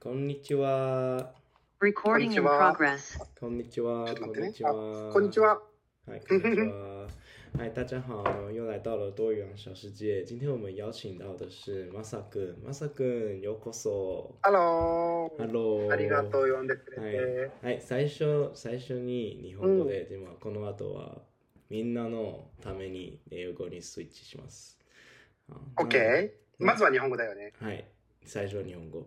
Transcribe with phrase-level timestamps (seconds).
[0.00, 1.30] こんにちは。
[1.78, 1.86] こ
[2.16, 2.74] んにちは.
[3.38, 4.12] こんにちは。
[4.18, 5.12] こんにちは。
[5.12, 5.38] こんにち。
[5.38, 5.60] は。
[6.04, 7.06] 嗨，こんにちは。
[7.56, 10.24] 嗨，大家好，又来到了多元小世界。
[10.24, 12.56] 今天我们邀请到的是 Masa 君。
[12.66, 14.34] Masa 君、ようこそ。
[14.42, 15.46] ハロー。
[15.46, 15.92] Hello。
[15.92, 21.22] ありがとう、呼んでくれはいて。、はい、最初最初に日本語で、でもこの後は
[21.70, 24.76] みんなのために英語にスイッチします。
[25.48, 26.32] 啊 OK。
[26.58, 27.52] まずは日本語だよね。
[27.60, 27.84] 嗨，
[28.24, 29.06] 最初日本語。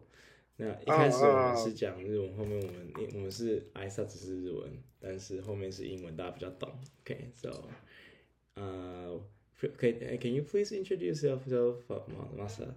[0.61, 6.73] 那一开始我们是讲日文，后面我们我们是挨萨只是日文，但是后面是英文，大家比较懂。
[7.01, 9.21] OK，so，、uh,
[9.59, 11.83] 可以，Can you please introduce yourself,
[12.37, 12.75] Masa,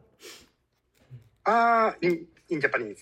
[1.43, 2.99] あー、in, in Japanese.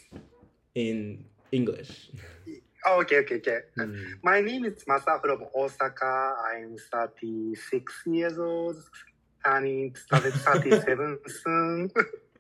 [0.76, 2.12] in English?
[2.84, 3.64] あ、OK, OK, OK.
[3.78, 6.36] うん、 My name is Masa from Osaka.
[6.54, 8.78] I'm 36 years old.
[9.44, 11.90] Turning 37 soon.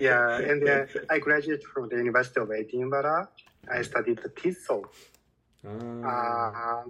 [0.00, 3.28] yeah, and then I graduated from the University of Edinburgh.
[3.70, 4.84] I studied the TESOL.
[5.64, 6.02] Um.
[6.04, 6.80] Ah.
[6.80, 6.84] Uh,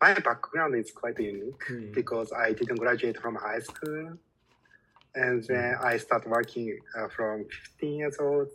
[0.00, 1.92] my background is quite unique mm.
[1.92, 4.16] because I didn't graduate from high school.
[5.14, 5.52] And hmm.
[5.52, 7.46] then I started working uh, from
[7.80, 8.48] 15 years old.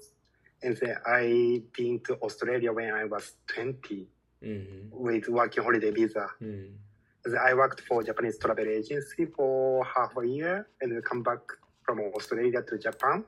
[0.62, 4.08] And then I been to Australia when I was 20
[4.42, 4.88] mm-hmm.
[4.92, 6.28] with working holiday visa.
[6.42, 6.72] Mm.
[7.42, 11.40] I worked for Japanese travel agency for half a year and then come back
[11.86, 13.24] from Australia to Japan.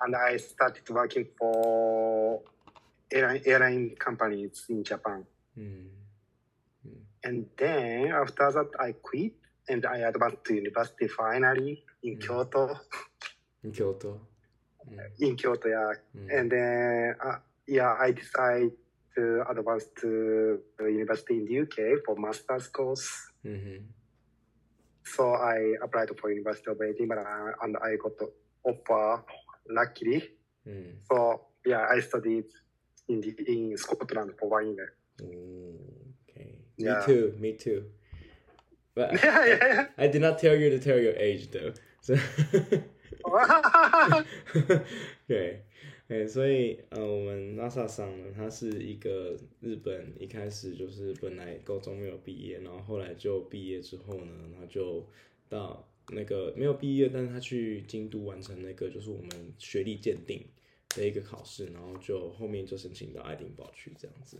[0.00, 2.42] And I started working for
[3.10, 5.24] airline, airline companies in Japan.
[5.58, 5.86] Mm.
[7.24, 9.34] And then after that, I quit
[9.68, 12.20] and I advanced to university finally in mm.
[12.20, 12.80] Kyoto.
[13.62, 14.20] In Kyoto.
[14.88, 14.98] Hmm.
[15.20, 15.92] In Kyoto, yeah.
[16.12, 16.30] Hmm.
[16.30, 17.36] And then, uh,
[17.66, 18.72] yeah, I decided
[19.14, 23.30] to advance to university in the UK for master's course.
[23.44, 23.84] Mm-hmm.
[25.04, 28.30] So I applied for University of Edinburgh and I got the
[28.64, 29.24] offer,
[29.68, 30.20] luckily.
[30.20, 30.32] Hmm.
[30.66, 30.98] うん。
[31.10, 32.44] So yeah, I studied
[33.08, 34.94] in the in Scotland for one year.
[36.30, 36.58] Okay.
[36.76, 36.98] Yeah.
[36.98, 37.34] Me too.
[37.38, 37.84] Me too.
[38.94, 41.72] But yeah, yeah, I did not tell you to tell your age though.
[42.00, 42.14] So
[45.30, 45.62] okay.
[46.12, 55.08] 对，所以呃，我们 NASA 上呢，他是一个日本，一开始就是本来高中没有毕业，然后后来就毕业之后呢，他就
[55.48, 60.44] 到那个没有毕业，但是他去京都完成那个就是我们学历鉴定
[60.90, 64.36] 的一个考试，然后就后面就申请到爱丁堡去这样子，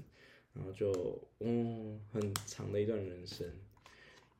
[0.52, 3.48] 然后就嗯很长的一段人生。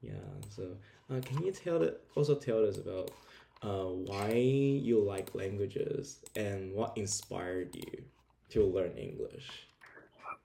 [0.03, 0.65] Yeah, so
[1.09, 3.11] uh, can you tell the, also tell us about
[3.63, 8.05] uh, why you like languages and what inspired you
[8.51, 9.49] to learn English?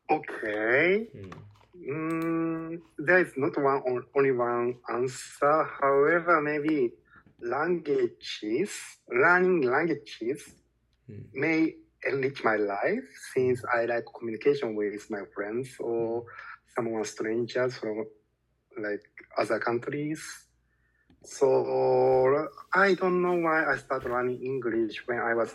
[0.10, 1.08] Okay.
[1.16, 1.34] Mm.
[1.78, 5.64] Mm, there is not one on- only one answer.
[5.82, 6.94] However, maybe
[7.40, 8.72] languages,
[9.10, 10.42] learning languages
[11.10, 11.26] Mm.
[11.34, 16.26] may enrich my life since I like communication with my friends or
[16.76, 18.06] someone strangers from
[18.78, 19.04] like
[19.38, 20.47] other countries.
[21.24, 25.54] So I don't know why I started learning English when I was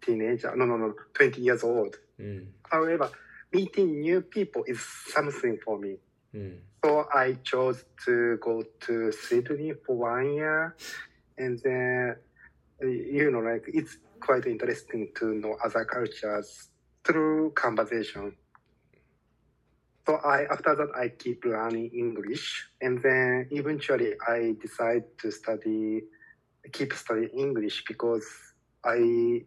[0.00, 0.54] teenager.
[0.56, 1.96] No, no, no, 20 years old.
[2.20, 2.46] Mm.
[2.70, 3.10] However,
[3.52, 5.96] meeting new people is something for me.
[6.34, 6.58] Mm.
[6.84, 10.76] So I chose to go to Sydney for one year,
[11.38, 12.16] and then
[12.80, 16.68] you know, like it's quite interesting to know other cultures
[17.04, 18.36] through conversation.
[20.06, 26.02] So I after that I keep learning English, and then eventually I decide to study,
[26.72, 28.26] keep studying English because
[28.84, 29.44] I,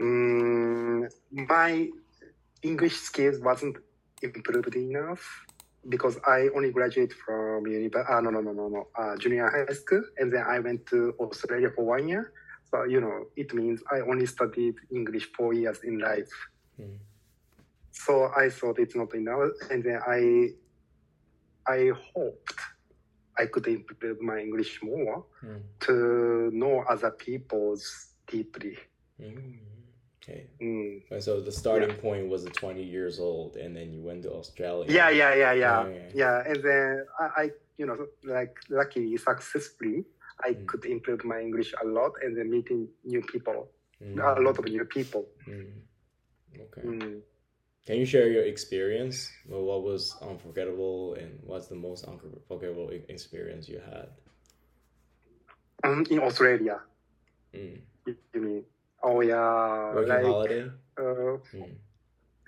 [0.00, 1.88] mm, my
[2.62, 3.78] English skills wasn't
[4.22, 5.26] improved enough
[5.88, 8.06] because I only graduated from university.
[8.08, 8.88] Uh, no, no, no, no, no.
[8.96, 12.32] Uh, junior high school, and then I went to Australia for one year.
[12.70, 16.30] So you know, it means I only studied English four years in life.
[16.80, 16.98] Mm.
[18.04, 20.20] So I thought it's not enough, and then I,
[21.66, 22.54] I hoped
[23.36, 25.62] I could improve my English more Mm.
[25.86, 25.94] to
[26.52, 27.84] know other people's
[28.26, 28.76] deeply.
[29.20, 29.58] Mm.
[30.22, 30.42] Okay.
[30.60, 31.02] Mm.
[31.10, 34.30] And so the starting point was at 20 years old, and then you went to
[34.32, 34.86] Australia.
[34.90, 36.10] Yeah, yeah, yeah, yeah, Okay.
[36.14, 36.42] yeah.
[36.50, 40.04] And then I, I, you know, like luckily successfully,
[40.44, 40.66] I Mm.
[40.68, 43.60] could improve my English a lot, and then meeting new people,
[44.02, 44.18] Mm.
[44.38, 45.24] a lot of new people.
[45.48, 45.82] Mm.
[46.64, 46.82] Okay.
[47.88, 49.32] Can you share your experience?
[49.48, 54.08] Well, what was unforgettable and what's the most unforgettable experience you had?
[55.82, 56.82] Um, in Australia,
[57.54, 57.80] Mm.
[58.34, 58.64] you mean?
[59.02, 60.64] Oh yeah, Working like holiday?
[60.98, 61.78] uh, Mm.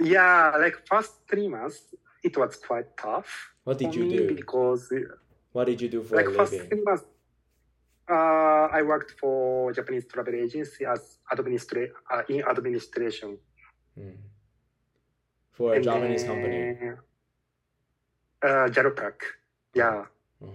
[0.00, 4.34] yeah, like first three months, it was quite tough What did you do?
[4.34, 4.92] because
[5.52, 6.68] What did you do for like a first living?
[6.68, 7.04] three months.
[8.10, 13.38] Uh, I worked for Japanese travel agency as administra- uh, in administration.
[13.96, 14.18] Mm.
[15.60, 16.72] For a Japanese company.
[18.40, 19.20] Uh, Jalpak.
[19.74, 20.06] Yeah.
[20.42, 20.48] Oh.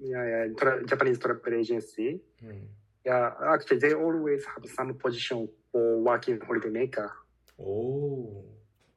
[0.00, 0.44] Yeah, yeah.
[0.56, 2.18] Tra- Japanese travel agency.
[2.42, 2.64] Mm.
[3.04, 7.12] Yeah, actually, they always have some position for working holiday maker.
[7.60, 8.44] Oh.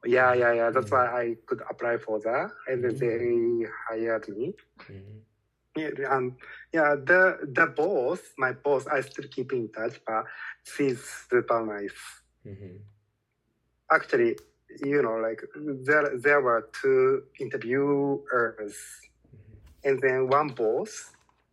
[0.06, 0.70] Yeah, yeah, yeah.
[0.70, 0.92] That's Mm.
[0.96, 4.54] why I could apply for that, and then they hired me.
[5.76, 6.38] Yeah, um,
[6.72, 6.96] yeah.
[7.10, 7.20] The
[7.58, 10.24] the boss, my boss, I still keep in touch, but
[10.64, 12.00] she's super nice.
[13.92, 14.38] Actually,
[14.82, 15.40] you know, like
[15.84, 18.76] there there were two interviewers,
[19.84, 21.12] and then one boss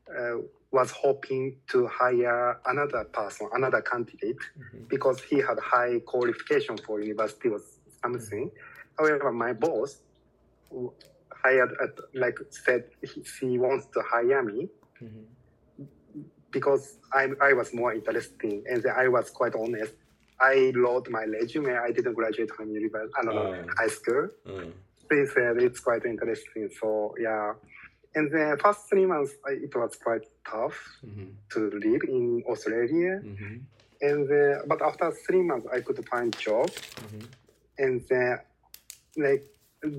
[0.09, 0.37] uh,
[0.71, 4.87] was hoping to hire another person, another candidate, Mhm.
[4.89, 7.61] because he had high qualification for university or
[8.01, 8.49] something.
[8.97, 10.01] However, my boss
[11.43, 14.69] hired, at, like said, he, she wants to hire me
[15.01, 15.25] Mhm.
[16.51, 19.93] because I, I was more interesting and I was quite honest.
[20.51, 21.71] I wrote my resume.
[21.87, 23.65] I didn't graduate from university, I don't know, Oh.
[23.81, 24.25] high school.
[24.45, 24.65] Uh,
[25.09, 26.63] They said it's quite interesting.
[26.79, 26.87] So
[27.27, 27.53] yeah.
[28.15, 29.31] And the first three months,
[29.67, 30.77] it was quite tough
[31.09, 31.27] mhm.
[31.53, 33.13] to live in Australia.
[33.31, 33.55] Mhm.
[34.07, 36.69] And then, but after three months, I could find job.
[37.03, 37.23] Mhm.
[37.83, 38.33] And then,
[39.25, 39.43] like,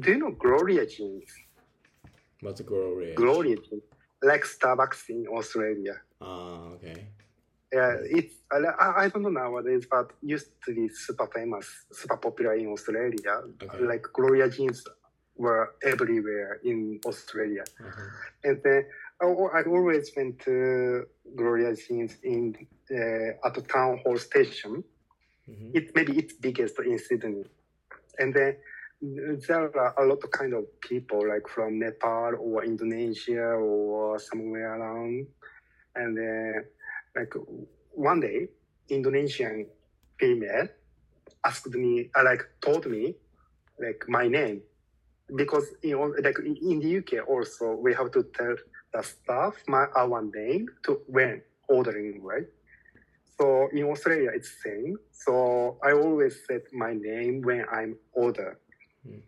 [0.02, 1.30] do you know Gloria Jean's?
[2.44, 3.16] What's a grow rich?
[3.22, 3.86] Gloria Jean's,
[4.30, 5.96] like Starbucks in Australia.
[6.20, 6.98] Ah, okay.
[7.72, 12.54] Yeah, it's I, I don't know nowadays, but used to be super famous, super popular
[12.54, 13.42] in Australia.
[13.62, 13.84] Okay.
[13.84, 14.84] Like Gloria Jean's
[15.36, 18.02] were everywhere in Australia, Uh-huh.
[18.44, 18.86] and then
[19.20, 22.54] I, I always went to Gloria Jean's in
[22.92, 24.84] uh, at the town hall station.
[25.50, 25.70] Mhm.
[25.74, 27.44] It maybe it's biggest in Sydney,
[28.20, 28.56] and then
[29.48, 34.78] there are a lot of kind of people like from Nepal or Indonesia or somewhere
[34.78, 35.26] around,
[35.96, 36.64] and then
[37.16, 37.32] like
[37.92, 38.48] one day
[38.88, 39.66] Indonesian
[40.18, 40.68] female
[41.44, 43.14] asked me, uh, like told me,
[43.78, 44.62] like my name,
[45.36, 48.56] because you know, like in in the UK also we have to tell
[48.92, 52.46] the staff my our name to when ordering, right?
[53.38, 54.96] So in Australia it's same.
[55.10, 58.58] So I always said my name when I'm order.
[59.04, 59.18] Hmm.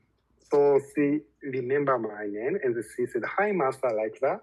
[0.50, 4.40] So she remember my name and she said, "Hi, master," like that.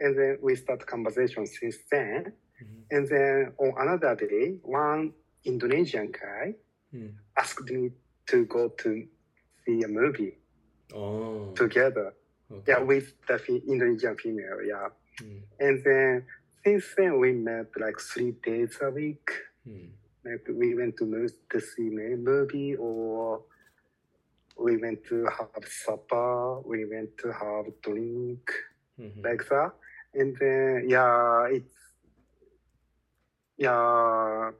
[0.00, 2.32] And then we start conversation since then.
[2.62, 2.84] Mhm.
[2.90, 5.12] And then on another day, one
[5.44, 6.54] Indonesian guy
[6.94, 7.14] Mm.
[7.36, 7.90] asked me
[8.26, 9.08] to go to
[9.64, 10.38] see a movie
[10.94, 11.52] Oh.
[11.54, 12.14] together.
[12.50, 12.72] Okay.
[12.72, 14.62] Yeah, with the fe- Indonesian female.
[14.62, 14.88] Yeah.
[15.22, 15.42] Mm.
[15.58, 16.26] And then
[16.64, 19.30] since then we met like three days a week.
[19.66, 19.90] Mm.
[20.24, 23.42] Like we went to move to see a movie or
[24.56, 28.44] we went to have supper, we went to have drink,
[29.00, 29.24] Mhm.
[29.24, 29.72] like that.
[30.14, 31.74] And then yeah, it's
[33.61, 34.51] yeah.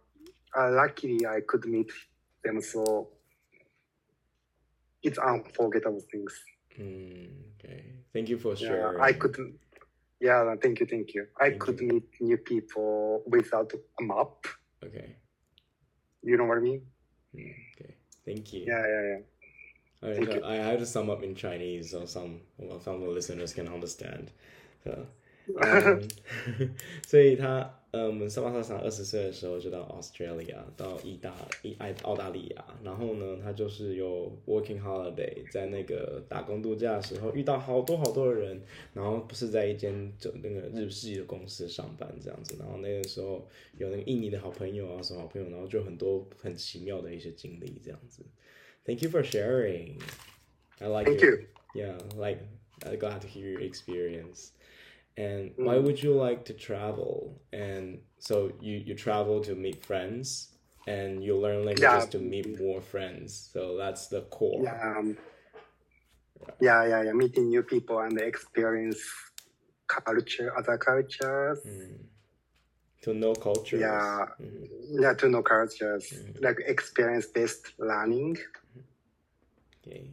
[0.55, 1.91] Uh, luckily, I could meet
[2.43, 3.09] them, so
[5.03, 6.33] it's unforgettable things.
[6.79, 7.29] Mm,
[7.59, 7.83] okay.
[8.13, 9.01] Thank you for Yeah, sharing.
[9.01, 9.37] I could.
[10.19, 11.27] Yeah, thank you, thank you.
[11.39, 11.87] I Thank could you.
[11.87, 14.47] meet new people without a map.
[14.83, 15.15] Okay.
[16.23, 16.81] You know what I mean?
[17.35, 17.93] Mm, okay.
[18.25, 18.63] Thank you.
[18.65, 20.09] Yeah, yeah, yeah.
[20.09, 20.43] I, Thank you.
[20.43, 23.67] I have to sum up in Chinese so some well, some of the listeners can
[23.67, 24.31] understand.
[24.83, 25.05] So,
[25.61, 26.07] 嗯，
[27.07, 38.62] 所以他， 呃，我们上巴萨桑二十岁的时候就到 Australia，到意大意爱澳大利亚，然后呢，他就是有 working holiday，在那个打工度假的时候遇到好多好多的人，
[38.94, 48.24] 然后不是在一间就那个日系的公司上班这样子，然后那个时候有那个印尼的好朋友啊，什么好朋友，然后就很多很奇妙的一些经历这样子。
[48.86, 50.00] Thank you for sharing.
[50.78, 51.40] I like Thank you.
[51.74, 52.38] Yeah, like
[52.86, 54.52] I'm glad to hear your experience.
[55.16, 55.82] and why mm.
[55.82, 57.40] would you like to travel?
[57.52, 60.48] And so you you travel to meet friends
[60.86, 62.06] and you learn languages yeah.
[62.06, 63.50] to meet more friends.
[63.52, 64.62] So that's the core.
[64.62, 65.16] Yeah um,
[66.60, 69.00] yeah yeah yeah meeting new people and experience
[69.86, 71.58] culture other cultures.
[71.66, 71.98] Mm.
[73.02, 73.80] to know cultures.
[73.80, 74.26] Yeah.
[74.40, 74.68] Mm.
[75.02, 76.04] yeah to know cultures.
[76.12, 76.42] Mm.
[76.42, 78.38] like experience based learning.
[79.84, 80.10] Okay.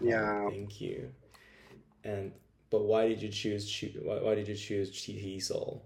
[0.00, 0.48] Yeah.
[0.48, 1.12] Thank you.
[2.02, 2.32] And
[2.70, 3.64] but why did you choose
[4.02, 5.80] why, why did you choose TESOL?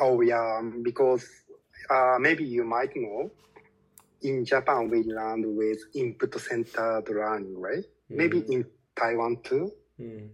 [0.00, 1.24] Oh yeah, um, because
[1.90, 3.30] uh, maybe you might know,
[4.22, 7.84] in Japan we learn with input-centered learning, right?
[8.08, 8.64] Maybe in
[8.96, 10.30] Taiwan too, Mm.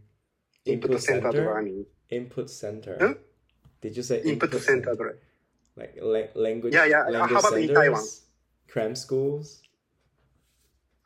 [0.64, 1.86] input-centered learning.
[2.10, 2.96] Input center.
[3.00, 3.14] Huh?
[3.80, 5.02] Did you say input, Input-centered center?
[5.04, 5.20] learning.
[5.76, 6.74] Like la- language?
[6.74, 7.02] Yeah, yeah.
[7.08, 7.74] Language How about in?
[7.74, 8.04] Taiwan?
[8.68, 9.62] Cram schools?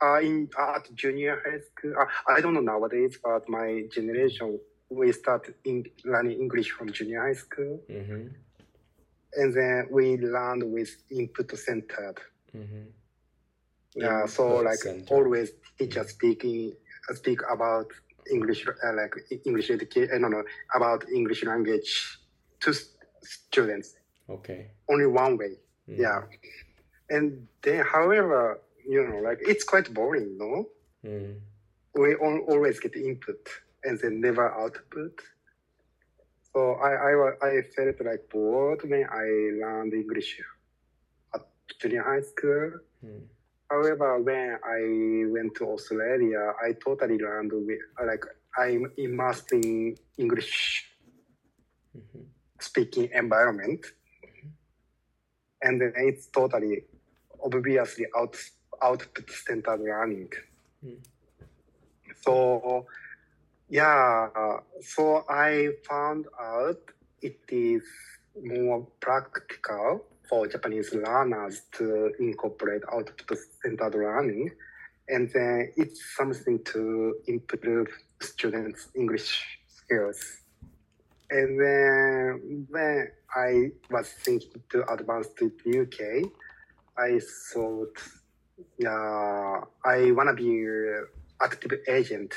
[0.03, 2.05] Uh, in at junior high school, uh,
[2.35, 7.39] I don't know nowadays, but my generation we start in learning English from junior high
[7.45, 8.23] school, Mm-hmm.
[9.39, 12.17] and then we learned with input centered.
[12.57, 12.85] Mm-hmm.
[13.95, 15.09] Yeah, so like centered.
[15.15, 16.73] always teacher speaking
[17.13, 17.87] speak about
[18.35, 19.13] English uh, like
[19.45, 20.21] English education.
[20.21, 20.43] No, no,
[20.75, 21.91] about English language
[22.61, 22.73] to
[23.21, 23.89] students
[24.29, 24.71] Okay.
[24.91, 25.53] only one way.
[25.89, 25.97] Mm.
[26.03, 26.21] Yeah,
[27.09, 30.69] and then however, you know, like it's quite boring, no?
[31.05, 31.39] Mm.
[31.95, 33.47] we al- always get input
[33.83, 35.19] and then never output.
[36.53, 37.11] So I, I,
[37.49, 39.25] I felt like bored when I
[39.61, 40.39] learned English
[41.35, 41.41] at
[41.81, 42.71] junior high school.
[43.05, 43.23] Mm.
[43.69, 48.23] However, when I went to Australia, I totally learned with, like
[48.57, 50.89] I'm immersed in English
[51.95, 52.25] Mhm.
[52.59, 53.85] speaking environment,
[55.61, 56.85] and then it's totally
[57.43, 58.35] obviously out
[58.81, 60.29] output centered learning.
[60.85, 60.97] Mm.
[62.21, 62.85] So
[63.69, 64.27] yeah,
[64.81, 66.79] so I found out
[67.21, 67.83] it is
[68.43, 74.51] more practical for Japanese learners to incorporate output centered learning,
[75.09, 77.87] and then it's something to improve
[78.21, 80.41] students' English skills.
[81.29, 86.29] And then when I was thinking to advance to the UK,
[86.97, 87.19] I
[87.51, 87.97] thought,
[88.77, 91.07] yeah, I wanna be an
[91.41, 92.33] active agent.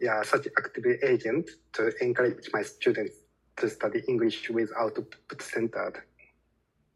[0.00, 3.16] Yeah, such active agent to encourage my students
[3.56, 6.02] to study English with output centered.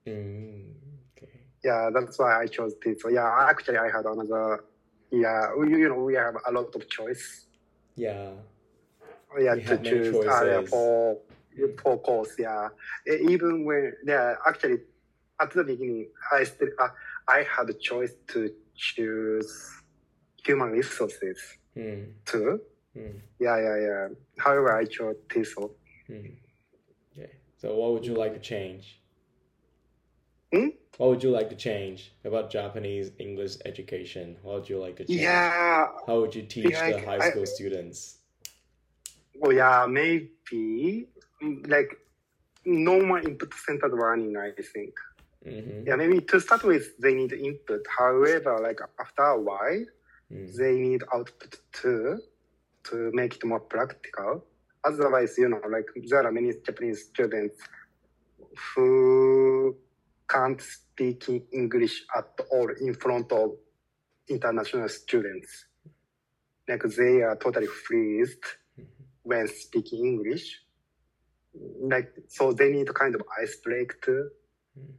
[0.06, 0.72] Mm.
[1.16, 1.28] Okay.
[1.64, 3.02] Yeah, that's why I chose this.
[3.02, 4.64] So yeah, actually I had another.
[5.10, 7.46] Yeah, we, you know we have a lot of choice.
[7.96, 8.30] Yeah.
[9.38, 11.18] Yeah, We to choose area for
[11.82, 12.34] for course.
[12.38, 12.68] Yeah,
[13.06, 14.78] even when yeah, actually
[15.40, 16.88] at the beginning I still uh,
[17.28, 19.50] I had a choice to choose
[20.44, 21.38] human resources
[21.76, 22.12] Mm.
[22.24, 22.60] too.
[22.96, 23.20] Mm.
[23.38, 24.08] Yeah, yeah, yeah.
[24.38, 25.70] However, I chose TESOL.
[26.08, 26.32] Mm.
[27.12, 27.30] Okay.
[27.58, 29.00] So what would you like to change?
[30.52, 30.68] Hmm?
[30.96, 34.36] What would you like to change about Japanese English education?
[34.42, 35.20] What would you like to change?
[35.20, 37.98] Yeah, How would you teach Yeah, the I- high I- school students?
[39.40, 41.08] well, yeah, maybe
[41.42, 41.90] mm, like
[42.64, 44.36] normal input centered learning.
[44.36, 44.94] I think.
[45.46, 45.86] Mm-hmm.
[45.86, 47.86] Yeah, maybe to start with, they need input.
[47.98, 49.84] However, like after a while,
[50.30, 50.54] Mm.
[50.56, 52.20] they need output too
[52.84, 54.44] to make it more practical.
[54.84, 57.56] Otherwise, you know, like there are many Japanese students
[58.74, 59.74] who
[60.28, 63.56] can't speak English at all in front of
[64.28, 65.64] international students.
[66.68, 68.44] Like they are totally freezed
[69.22, 70.60] when speaking English.
[71.80, 74.28] Like so, they need kind of ice break too.
[74.78, 74.92] Mm.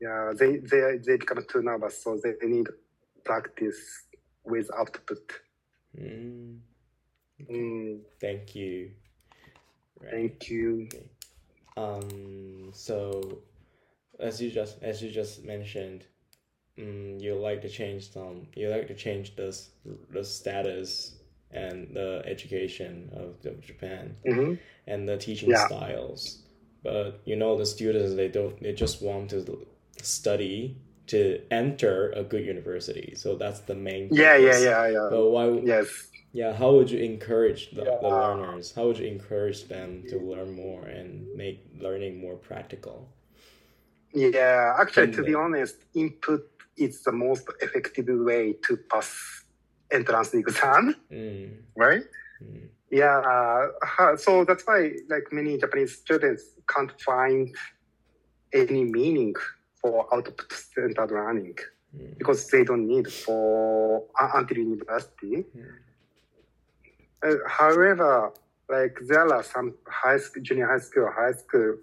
[0.00, 2.68] Yeah, they they they become too nervous, so they need
[3.24, 4.04] practice
[4.44, 5.32] with output.
[5.98, 6.60] Mm.
[7.50, 8.92] Mm, Thank you.
[10.00, 10.10] Right.
[10.10, 10.88] thank you.
[10.94, 11.06] Okay.
[11.76, 12.70] Um.
[12.72, 13.40] So,
[14.20, 16.06] as you just as you just mentioned,
[16.78, 18.48] um, you like to change some.
[18.56, 19.56] You like to change the
[20.10, 21.16] the status
[21.50, 24.54] and the education of, of Japan hmm
[24.86, 25.56] and the teaching Yeah.
[25.56, 26.42] styles.
[26.82, 28.60] But you know, the students they don't.
[28.62, 29.66] They just want to
[30.02, 30.76] study
[31.08, 33.14] to enter a good university.
[33.16, 34.08] So that's the main.
[34.12, 35.08] Yeah, yeah, yeah, yeah.
[35.10, 35.62] But why?
[35.64, 35.88] Yes.
[36.32, 38.20] Yeah, how would you encourage the, the Yeah.
[38.20, 38.72] learners?
[38.74, 43.08] How would you encourage them to learn more and make learning more practical?
[44.12, 46.42] Yeah, actually, to be uh, honest, input
[46.76, 49.44] is the most effective way to pass
[49.90, 52.02] entrance exam, Mm, right?
[52.42, 57.54] mm, Yeah, uh, so that's why like many Japanese students can't find
[58.52, 59.34] any meaning
[59.86, 61.56] for output centered learning
[61.96, 65.44] mm, because they don't need for uh, until university.
[67.22, 68.32] Uh, however,
[68.68, 71.76] like there are some high school, junior high school, high school,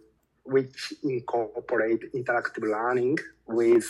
[0.44, 3.18] which incorporate interactive learning
[3.48, 3.88] with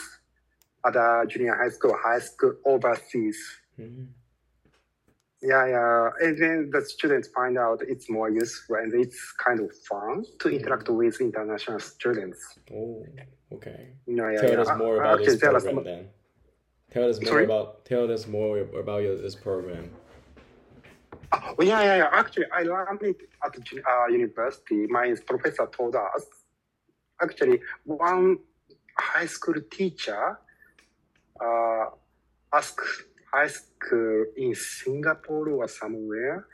[0.84, 3.40] other junior high school, high school overseas.
[3.80, 4.08] mm.
[5.44, 6.10] Yeah, yeah.
[6.22, 10.50] And then the students find out it's more useful and it's kind of fun to
[10.50, 12.40] interact with international students.
[12.74, 13.06] Oh,
[13.52, 13.90] okay.
[14.08, 14.62] You know, yeah, Tell yeah.
[14.62, 16.08] us more about this program some- then.
[16.92, 17.46] Tell us more Sorry?
[17.46, 19.90] about tell us more about your, this program.
[21.34, 22.10] Oh, yeah, yeah, yeah.
[22.12, 24.86] Actually, I learned it at uh, university.
[24.88, 26.26] My professor told us.
[27.20, 28.38] Actually, one
[29.00, 30.38] high school teacher
[31.44, 31.86] uh,
[32.54, 32.80] asked
[33.34, 36.46] high school in Singapore or somewhere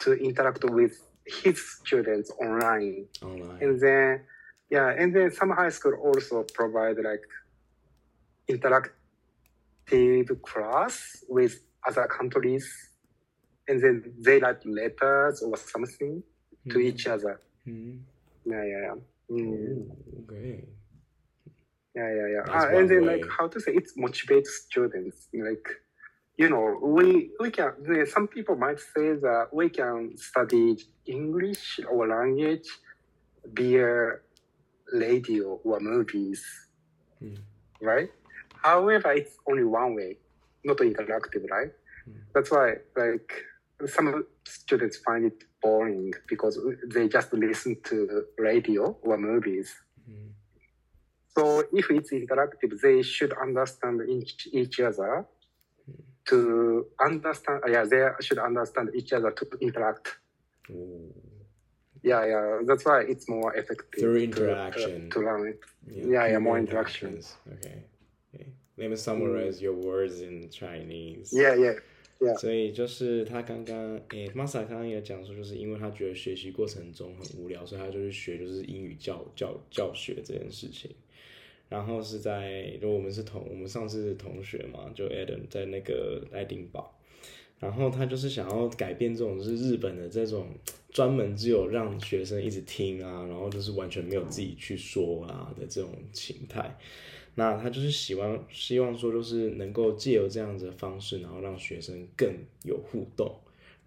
[0.00, 0.92] to interact with
[1.26, 3.06] his students online.
[3.22, 3.58] Online.
[3.62, 4.24] And then,
[4.70, 7.24] yeah, and then some high school also provide like
[8.50, 10.94] interactive class
[11.28, 11.54] with
[11.86, 12.66] other countries
[13.68, 16.22] and then they write letters or something
[16.70, 16.82] to Mhm.
[16.88, 17.40] each other.
[17.66, 18.00] Mhm.
[18.46, 18.96] Yeah, yeah, yeah.
[19.30, 19.40] Mm.
[19.40, 20.68] Ooh, okay.
[21.94, 22.44] Yeah, yeah, yeah.
[22.54, 23.12] Uh, and then, way.
[23.20, 25.28] like, how to say, it motivates students.
[25.32, 25.66] Like,
[26.36, 27.72] you know, we we can.
[28.06, 30.76] Some people might say that we can study
[31.06, 32.68] English or language
[33.44, 34.18] via
[34.92, 36.42] radio or movies,
[37.22, 37.38] Mm.
[37.80, 38.10] right?
[38.62, 40.18] However, it's only one way,
[40.64, 41.72] not interactive, right?
[42.08, 42.20] Mm.
[42.34, 43.44] That's why, like,
[43.86, 46.58] some students find it boring because
[46.94, 49.68] they just listen to radio or movies.
[50.08, 50.30] Mhm.
[51.36, 55.26] So if it's interactive, they should understand each, each other
[56.25, 57.61] to understand.
[57.67, 60.17] Yeah, they should understand each other to interact.
[60.69, 61.13] Ooh.
[62.01, 62.59] Yeah, yeah.
[62.65, 65.09] That's why it's more effective Through to- interaction.
[65.09, 65.59] to, learn it.
[65.87, 67.09] Yeah, yeah, more interaction.
[67.09, 67.35] interactions.
[67.53, 67.83] Okay.
[68.33, 68.47] okay.
[68.77, 71.33] Let me summarize your words in Chinese.
[71.33, 71.75] Yeah, yeah.
[72.21, 72.35] Yeah.
[72.37, 73.75] 所以就是他刚刚，
[74.09, 80.93] 诶、m a s a 刚刚也讲说，就是因为他觉得学习过程中很无聊，所以他就去学就是英语教教教学这件事情。
[81.68, 86.96] 然后是在，就我们是同，我们上次是同学嘛，就 Adam 在那个爱丁堡，
[87.58, 90.48] 然后他就是想要改变这种是日本的这种
[90.90, 96.78] 专门只有让学生一直听啊，然后就是完全没有自己去说啊的这种形态。
[97.36, 103.34] 那他就是希望希望说，就是能够借由这样子的方式，然后让学生更有互动，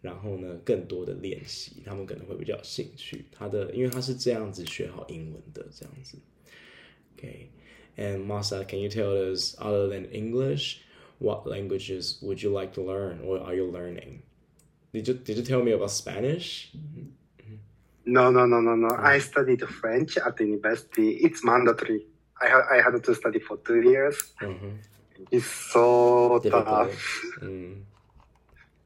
[0.02, 3.24] 然后呢，更多的练习，他们可能会比较有兴趣。
[3.32, 6.18] 他的，因为他是这样子学好英文的，这样子。
[7.16, 7.48] ，OK
[7.98, 10.82] and Masa, can you tell us other than English,
[11.20, 14.22] what languages would you like to learn, or are you learning?
[14.94, 16.72] Did you did you tell me about Spanish?
[18.06, 18.89] No, no, no, no, no.
[18.98, 21.10] I studied French at the university.
[21.25, 22.06] It's mandatory.
[22.42, 24.16] I had I had to study for two years.
[24.42, 24.70] Mm-hmm.
[25.32, 26.66] It's so Difficult.
[26.66, 27.22] tough.
[27.42, 27.82] Mm.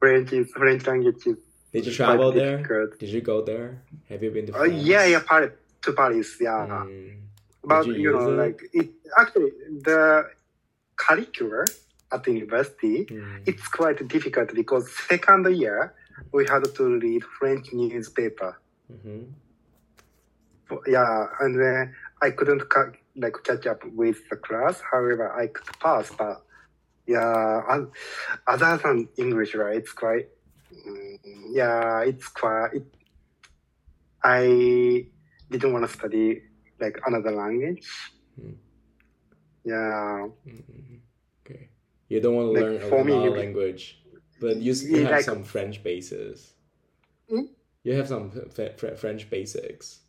[0.00, 1.38] French is French language is.
[1.72, 2.56] Did you travel there?
[2.58, 2.98] difficult.
[2.98, 3.80] Did you go there?
[4.08, 5.52] Have you been to Uh, yeah, yeah, Paris
[5.82, 6.36] to Paris.
[6.40, 6.66] Yeah.
[6.68, 7.21] Mm.
[7.64, 9.50] But you, you know, like it actually
[9.88, 10.28] the
[10.96, 11.66] curriculum
[12.12, 13.42] at the university Mm.
[13.46, 15.94] it's quite difficult because second year
[16.32, 18.58] we had to read French newspaper.
[18.92, 19.32] Mhm.
[20.86, 24.80] Yeah, and then I couldn't ca- like catch up with the class.
[24.90, 26.42] However, I could pass, but
[27.06, 27.60] yeah,
[28.46, 29.76] other than English, right?
[29.76, 30.28] It's quite
[30.72, 31.18] mm,
[31.50, 32.70] yeah, it's quite.
[32.74, 32.86] It,
[34.24, 35.06] I
[35.50, 36.42] didn't want to study
[36.82, 37.86] like another language.
[38.36, 38.54] Hmm.
[39.64, 41.00] Yeah, Mhm.
[41.40, 41.68] Okay.
[42.08, 43.82] You don't want to Like, learn another language,
[44.40, 46.54] but you, you have like- some French bases.
[47.30, 47.46] Hmm?
[47.84, 50.00] You have some f- f- French basics.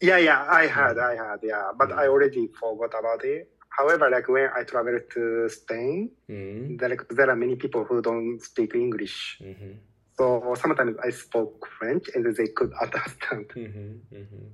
[0.00, 0.40] yeah, yeah.
[0.48, 1.98] I had, I had, yeah, but Mm.
[2.02, 3.50] I already forgot about it.
[3.78, 6.76] However, like when I traveled to Spain, Mm-hmm.
[6.76, 9.16] there, there are many people who don't speak English.
[9.42, 9.72] Mm-hmm.
[10.18, 13.46] So sometimes I spoke French and they could understand.
[13.48, 13.90] Mm-hmm.
[14.18, 14.46] Mm-hmm.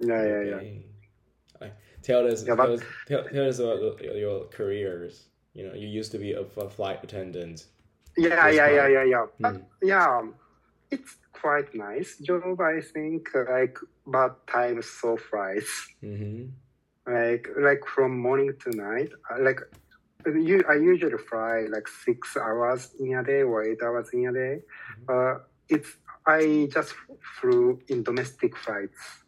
[0.00, 1.68] Yeah, yeah, yeah.
[2.02, 5.26] Tell us, Yeah, tell, us tell, tell us about your, careers.
[5.52, 7.66] You know, you used to be a flight attendant.
[8.16, 9.26] Yeah, yeah, yeah, yeah, yeah.
[9.40, 9.64] But, Mm.
[9.82, 10.22] yeah,
[10.90, 13.28] it's quite nice job, I think.
[13.34, 15.68] Like, but time so flies.
[16.02, 16.44] Mm-hmm.
[17.12, 19.10] Like, like from morning to night.
[19.30, 19.60] uh, Like,
[20.26, 24.32] you, I usually fly like six hours in a day or eight hours in a
[24.32, 24.60] day.
[25.08, 25.34] Uh,
[25.68, 25.90] it's
[26.26, 26.94] I just
[27.40, 29.24] flew in domestic flights.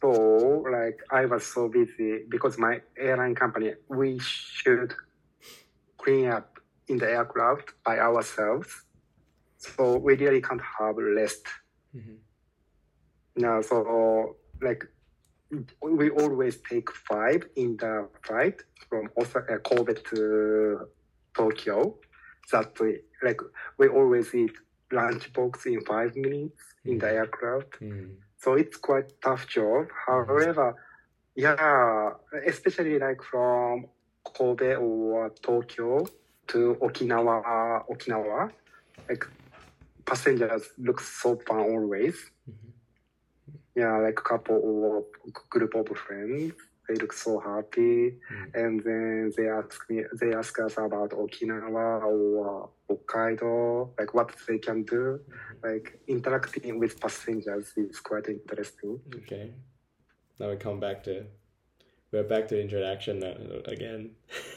[0.00, 4.94] So, like, I was so busy because my airline company, we should
[5.98, 6.58] clean up
[6.88, 8.84] in the aircraft by ourselves.
[9.58, 11.44] So we really can't have rest.
[11.94, 12.14] Mm-hmm.
[13.36, 14.84] No, so like
[15.82, 20.88] we always take five in the flight from Osaka, uh, Kobe to
[21.34, 21.98] Tokyo.
[22.52, 23.40] That way, like
[23.78, 24.52] we always eat
[24.92, 27.12] lunch box in five minutes in the Mhm.
[27.14, 27.80] aircraft.
[27.80, 28.16] Mm.
[28.38, 29.88] So it's quite tough job.
[30.06, 30.74] However,
[31.34, 32.10] yeah,
[32.46, 33.86] especially like from
[34.24, 36.06] Kobe or Tokyo
[36.48, 38.50] to Okinawa, Okinawa,
[39.08, 39.24] like
[40.04, 42.16] passengers look so fun always.
[42.48, 42.72] Mhm.
[43.74, 45.04] Yeah, like couple or
[45.50, 46.52] group of friends,
[46.88, 48.54] they look so happy, Mm.
[48.54, 54.58] and then they ask me, they ask us about Okinawa or Hokkaido, like what they
[54.58, 55.20] can do.
[55.62, 59.00] Like interacting with passengers is quite interesting.
[59.16, 59.52] Okay.
[60.38, 61.24] Now we come back to
[62.10, 63.34] we're back to introduction now,
[63.66, 64.12] again.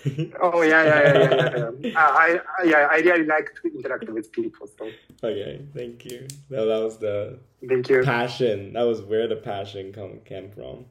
[0.41, 1.91] Oh yeah, yeah, yeah, yeah, yeah.
[1.97, 4.67] I, I, yeah, I really like to interact with people.
[4.77, 4.89] So
[5.21, 6.27] okay, thank you.
[6.49, 8.03] Now that was the thank you.
[8.03, 8.71] passion.
[8.73, 10.85] That was where the passion come came from.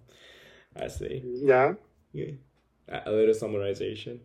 [0.75, 1.23] I see.
[1.45, 1.75] Yeah.
[2.13, 2.35] Yeah.
[2.87, 4.19] A a little summarization.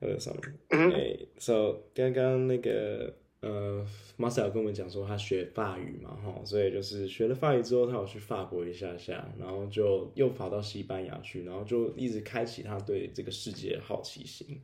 [0.00, 0.40] 呃什么？
[0.70, 3.86] 嗯哎，so 刚刚那个呃
[4.18, 14.60] ，Marcel 跟我们讲说他学法语嘛，哈，所以就是学了法语之后，他有去法国一下下，然后就又跑到西班牙去，然后就一直开启他对这个世界的好奇心。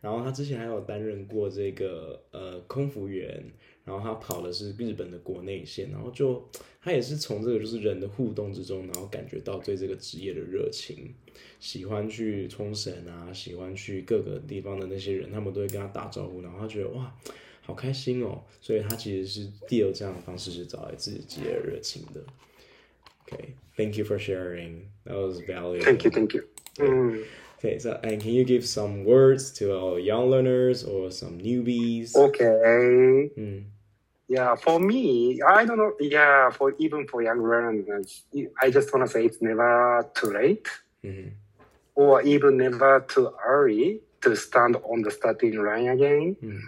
[0.00, 3.42] 然后他之前还有担任过这个呃空服员，
[3.84, 6.42] 然后他跑的是日本的国内线，然后就
[6.82, 11.14] 他也是从这个就是人的互动之中，然后感觉到对这个职业的热情，
[11.60, 17.14] 喜欢去冲绳啊，喜欢去各个地方的那些人，他们都会跟他打招呼，然后他觉得哇，
[17.60, 22.24] 好开心哦，所以他其实是第二这样的方式是找来自己职业的热情的。
[23.26, 24.88] Okay, thank you for sharing.
[25.04, 25.82] That was valuable.
[25.82, 26.44] Thank you, thank you.
[26.76, 27.24] Mm.
[27.58, 32.14] Okay, so and can you give some words to our young learners or some newbies?
[32.14, 33.30] Okay.
[33.34, 33.64] Mm.
[34.28, 35.92] Yeah, for me, I don't know.
[36.00, 38.24] Yeah, for even for young learners,
[38.62, 40.66] I just want to say it's never too late
[41.04, 41.32] Mhm.
[41.94, 46.36] or even never too early to stand on the starting line again.
[46.42, 46.60] Mm.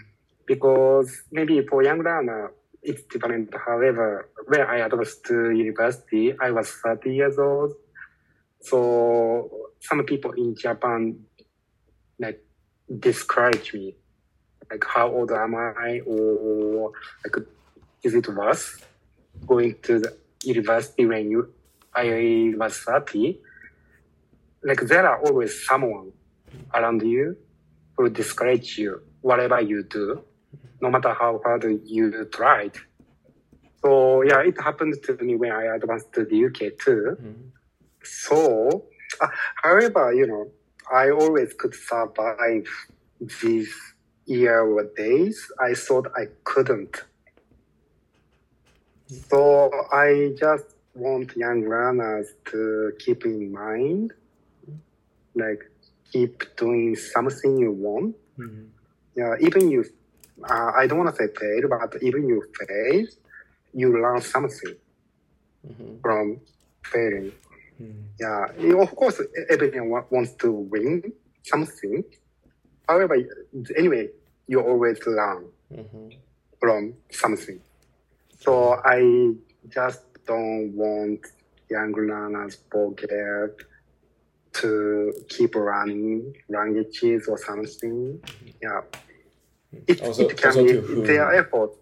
[0.46, 3.52] Because maybe for young learner, it's different.
[3.54, 7.72] However, when I advanced to university, I was 30 years old.
[8.60, 11.24] So some people in Japan
[12.18, 12.44] like
[13.00, 13.96] discourage me,
[14.70, 16.92] like how old am I, or
[17.24, 17.46] like
[18.02, 18.78] is it worse
[19.46, 21.52] going to the university when you
[21.94, 23.40] I was 30?
[24.62, 26.12] Like there are always someone
[26.74, 27.36] around you
[27.96, 30.22] who discourage you whatever you do,
[30.80, 32.72] no matter how hard you tried.
[33.82, 37.16] So yeah, it happened to me when I advanced to the UK too.
[37.20, 37.50] Mhm.
[38.02, 38.86] So,
[39.20, 39.28] uh,
[39.62, 40.50] however, you know,
[40.92, 42.68] I always could survive
[43.42, 43.74] these
[44.26, 45.50] year or days.
[45.58, 46.96] I thought I couldn't.
[49.30, 54.12] So I just want young learners to keep in mind,
[55.34, 55.62] like
[56.12, 58.16] keep doing something you want.
[58.38, 58.68] Mhm.
[59.14, 59.84] Yeah, even you,
[60.44, 63.06] uh, I don't want to say fail, but even you fail,
[63.72, 64.76] you learn something
[65.66, 66.00] Mhm.
[66.02, 66.40] from
[66.84, 67.32] failing.
[67.80, 68.04] Mhm.
[68.18, 71.12] Yeah, of course, everyone wants to win
[71.44, 72.04] something.
[72.88, 73.16] However,
[73.76, 74.10] anyway,
[74.46, 76.16] you always learn Mhm.
[76.60, 77.60] from something.
[78.38, 79.34] So I
[79.68, 81.20] just don't want
[81.68, 83.50] young learners forget
[84.52, 88.22] to keep learning languages or something.
[88.62, 88.82] Yeah,
[89.86, 91.72] it, Also- it can also be their effort.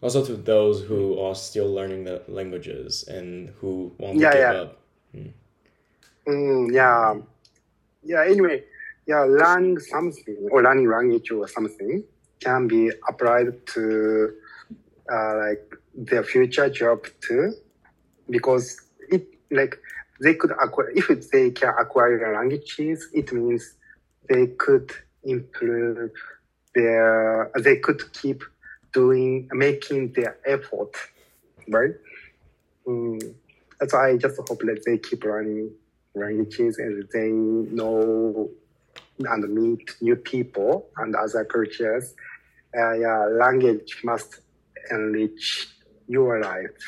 [0.00, 4.40] Also, to those who are still learning the languages and who want to Yeah, give
[4.40, 4.60] yeah.
[4.62, 4.80] up.
[6.26, 7.20] Mm, yeah.
[8.04, 8.64] Yeah, anyway,
[9.08, 12.04] yeah, learning something or learning language or something
[12.40, 14.34] can be applied to
[15.10, 17.54] uh, like their future job too,
[18.28, 19.80] because it like
[20.20, 23.76] they could acquire if they can acquire languages, it means
[24.28, 24.92] they could
[25.24, 26.10] improve
[26.74, 28.42] their they could keep
[28.92, 30.92] doing making their effort,
[31.68, 31.94] right?
[32.86, 33.34] Mm,
[33.90, 35.70] why I just hope that they keep learning
[36.14, 38.50] languages and they know
[39.20, 42.14] and meet new people and other cultures.
[42.76, 44.40] Uh, yeah, language must
[44.90, 45.68] enrich
[46.06, 46.80] your life.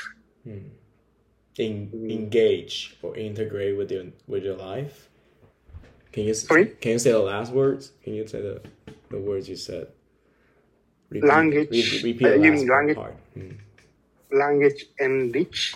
[0.46, 2.10] En- Mm.
[2.10, 5.10] engage or integrate with your with your life.
[6.12, 6.66] Can you Sorry?
[6.80, 7.92] Can you say the last words?
[8.02, 8.62] Can you say the
[9.10, 9.88] the words you said?
[11.10, 11.68] Repeat, Language.
[11.70, 12.96] re- repeat Uh, the you last mean language?
[12.96, 13.16] part.
[13.36, 13.56] Mm.
[14.32, 15.74] Language enrich,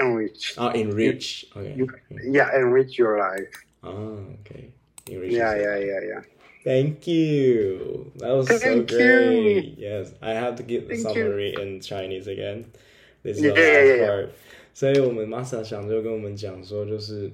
[0.00, 0.54] enrich.
[0.58, 1.44] Oh, enrich.
[1.54, 1.74] Okay.
[1.76, 1.86] You,
[2.32, 3.52] yeah, enrich your life.
[3.82, 4.72] Ah, okay.
[5.06, 6.22] Yeah, yeah, yeah, yeah.
[6.64, 8.10] Thank you.
[8.16, 8.86] That was so you.
[8.86, 9.76] great.
[9.76, 12.64] Yes, I have to give the summary in Chinese again.
[13.22, 14.06] This is the last yeah.
[14.06, 14.28] part.
[14.72, 17.30] 所以我们 Masa 想就跟我们讲说，就是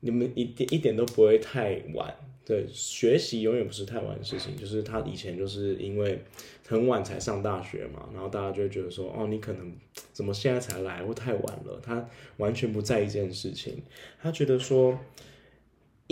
[0.00, 2.14] 你们一点一点都不会太晚。
[2.44, 4.56] 对，学习永远不是太晚的事情。
[4.56, 6.18] 就是他以前就是因为
[6.66, 9.72] 很晚才上大学嘛，然后大家就会觉得说，哦，你可能
[10.12, 11.80] 怎么现在才来，或太晚了。
[11.82, 13.82] 他完全不在意这件事情，
[14.20, 14.98] 他觉得说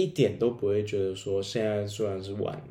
[0.03, 2.63] 一点都不会觉得说现在虽然是晚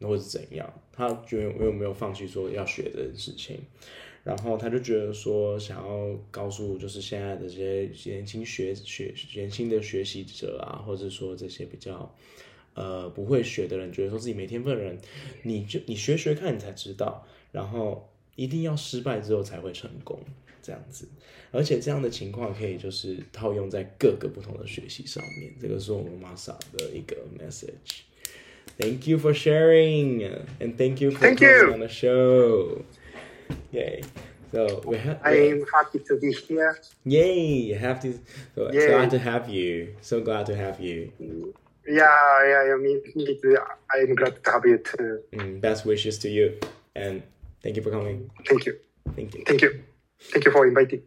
[0.00, 3.58] 或是怎样，他觉得我有没有放弃说要学这件事情，
[4.22, 12.14] 然后他就觉得说想要告诉就是现在的这些年轻学学年轻的学习者啊，或者说这些比较
[12.74, 14.98] 呃不会学的人，觉得说自己没天分的人，
[15.42, 20.20] 你就你学学看，你才知道，然后一定要失败之后才会成功，
[20.67, 21.07] 这样子。
[21.51, 30.27] 而且这样的情况可以就是套用在各个不同的学习上面，这个是我们 Masa 的一个 message。Thank you for sharing
[30.59, 31.73] and thank you for Thank coming you.
[31.73, 32.83] on the show.
[33.71, 34.01] Yay.
[34.51, 36.77] So we have I'm happy to be here.
[37.05, 38.13] Yay, have to
[38.55, 38.87] so Yay.
[38.87, 39.95] glad to have you.
[40.01, 41.11] So glad to have you.
[41.85, 42.05] Yeah,
[42.45, 42.75] yeah, yeah.
[42.77, 43.57] Me, me too.
[43.93, 45.19] I'm glad to have you too.
[45.33, 46.57] Mm, best wishes to you,
[46.95, 47.21] and
[47.61, 48.29] thank you for coming.
[48.47, 48.77] Thank you.
[49.15, 49.43] Thank you.
[49.45, 49.83] Thank you.
[50.20, 51.02] Thank you for inviting.